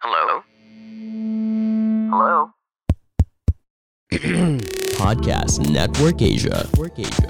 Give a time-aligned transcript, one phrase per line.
[0.00, 0.40] Hello?
[2.08, 2.56] Hello?
[4.96, 6.64] Podcast Network Asia.
[6.72, 7.28] Network Asia.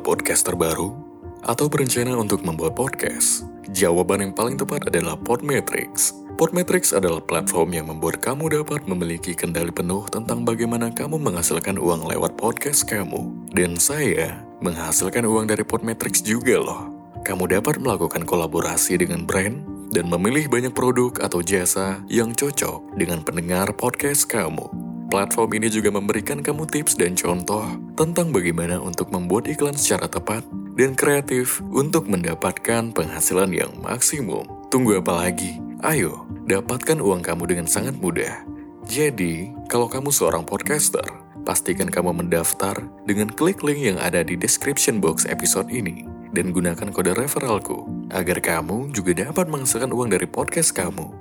[0.00, 0.96] podcast terbaru
[1.44, 3.44] atau berencana untuk membuat podcast?
[3.68, 6.16] Jawaban yang paling tepat adalah Podmetrics.
[6.40, 12.08] Podmetrics adalah platform yang membuat kamu dapat memiliki kendali penuh tentang bagaimana kamu menghasilkan uang
[12.08, 13.28] lewat podcast kamu.
[13.52, 16.93] Dan saya menghasilkan uang dari Podmetrics juga loh.
[17.24, 23.24] Kamu dapat melakukan kolaborasi dengan brand dan memilih banyak produk atau jasa yang cocok dengan
[23.24, 24.68] pendengar podcast kamu.
[25.08, 27.64] Platform ini juga memberikan kamu tips dan contoh
[27.96, 30.44] tentang bagaimana untuk membuat iklan secara tepat
[30.76, 34.44] dan kreatif untuk mendapatkan penghasilan yang maksimum.
[34.68, 35.56] Tunggu apa lagi?
[35.80, 38.44] Ayo, dapatkan uang kamu dengan sangat mudah.
[38.84, 41.08] Jadi, kalau kamu seorang podcaster,
[41.48, 46.90] pastikan kamu mendaftar dengan klik link yang ada di description box episode ini dan gunakan
[46.90, 51.14] kode referralku agar kamu juga dapat menghasilkan uang dari podcast kamu.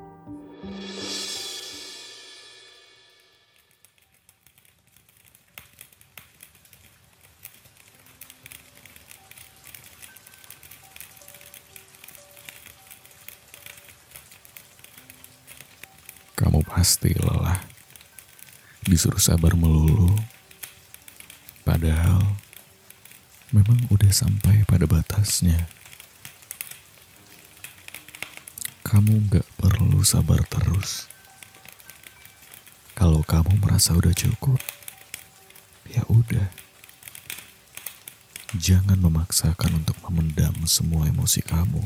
[16.34, 17.62] Kamu pasti lelah,
[18.90, 20.18] disuruh sabar melulu,
[21.62, 22.43] padahal
[23.54, 25.70] memang udah sampai pada batasnya.
[28.82, 31.05] Kamu gak perlu sabar terus.
[32.98, 34.57] Kalau kamu merasa udah cukup,
[35.85, 36.49] ya udah.
[38.57, 41.85] Jangan memaksakan untuk memendam semua emosi kamu.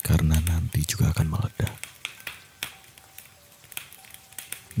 [0.00, 1.76] Karena nanti juga akan meledak.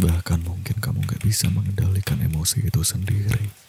[0.00, 3.64] Bahkan mungkin kamu gak bisa mengendalikan emosi itu sendiri.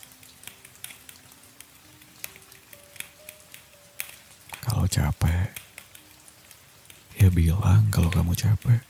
[7.16, 8.81] Ya bilang kalau kamu capek.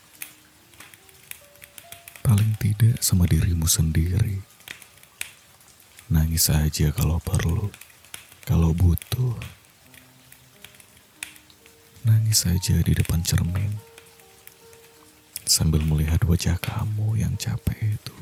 [2.25, 4.41] Paling tidak sama dirimu sendiri.
[6.09, 7.69] Nangis aja kalau perlu,
[8.45, 9.37] kalau butuh.
[12.05, 13.95] Nangis saja di depan cermin
[15.45, 18.17] sambil melihat wajah kamu yang capek itu,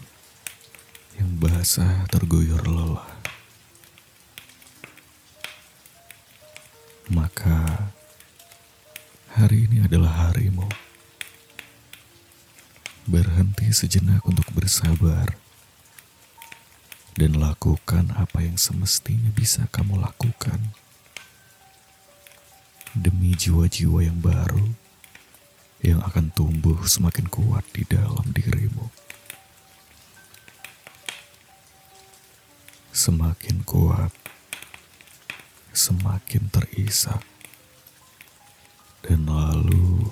[1.15, 3.12] yang basah terguyur lelah.
[9.53, 10.65] Hari ini adalah harimu.
[13.05, 15.37] Berhenti sejenak untuk bersabar
[17.13, 20.57] dan lakukan apa yang semestinya bisa kamu lakukan
[22.97, 24.73] demi jiwa-jiwa yang baru
[25.85, 28.89] yang akan tumbuh semakin kuat di dalam dirimu.
[32.89, 34.09] Semakin kuat,
[35.77, 37.32] semakin terisak.
[39.03, 40.07] Dan lalu,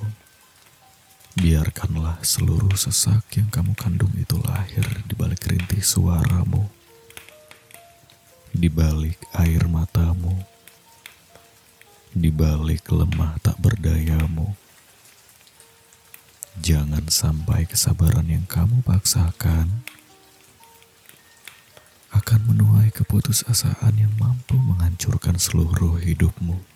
[1.39, 6.67] biarkanlah seluruh sesak yang kamu kandung itu lahir di balik rintih suaramu,
[8.51, 10.35] di balik air matamu,
[12.11, 14.59] di balik lemah tak berdayamu.
[16.59, 19.87] Jangan sampai kesabaran yang kamu paksakan
[22.11, 26.70] akan menuai keputusasaan yang mampu menghancurkan seluruh hidupmu.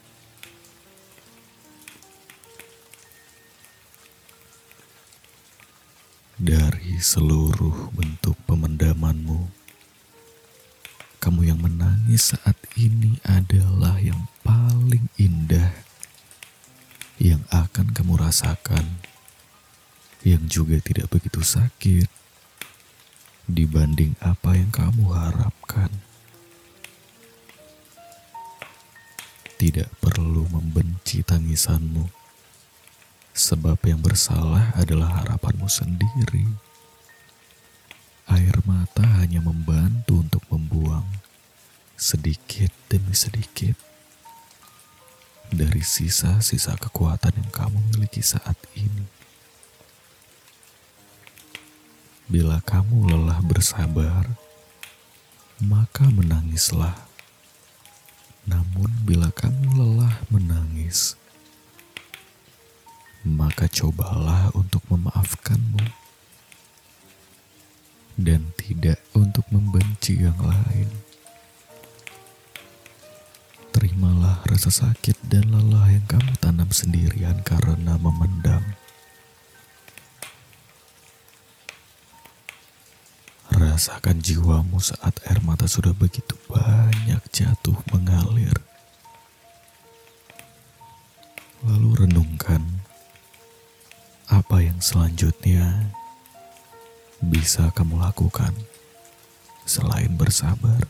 [6.36, 9.48] Dari seluruh bentuk pemendamanmu,
[11.24, 15.72] kamu yang menangis saat ini adalah yang paling indah
[17.24, 19.00] yang akan kamu rasakan,
[20.28, 22.12] yang juga tidak begitu sakit
[23.48, 25.88] dibanding apa yang kamu harapkan.
[29.56, 32.25] Tidak perlu membenci tangisanmu,
[33.36, 36.48] sebab yang bersalah adalah harapanmu sendiri.
[38.32, 41.04] Air mata hanya membantu untuk membuang
[42.00, 43.76] sedikit demi sedikit
[45.52, 49.04] dari sisa-sisa kekuatan yang kamu miliki saat ini.
[52.26, 54.26] Bila kamu lelah bersabar,
[55.62, 56.98] maka menangislah.
[58.50, 61.14] Namun, bila kamu lelah menangis,
[63.26, 65.82] maka cobalah untuk memaafkanmu
[68.22, 70.88] dan tidak untuk membenci yang lain.
[73.76, 78.64] Terimalah rasa sakit dan lelah yang kamu tanam sendirian karena memendam.
[83.52, 88.56] Rasakan jiwamu saat air mata sudah begitu banyak jatuh mengalir.
[91.68, 92.75] Lalu renungkan
[94.30, 95.94] apa yang selanjutnya
[97.22, 98.54] bisa kamu lakukan
[99.66, 100.82] selain bersabar.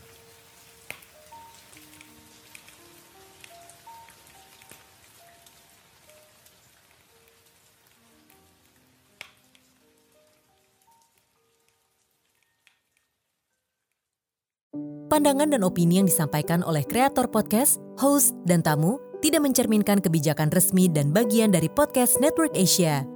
[15.06, 20.92] Pandangan dan opini yang disampaikan oleh kreator podcast, host, dan tamu tidak mencerminkan kebijakan resmi
[20.92, 23.15] dan bagian dari podcast Network Asia.